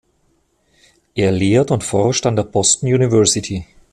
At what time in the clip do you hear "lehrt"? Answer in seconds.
1.31-1.69